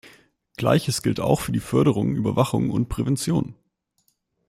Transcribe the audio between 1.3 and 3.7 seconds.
für die Förderung, Überwachung und Prävention.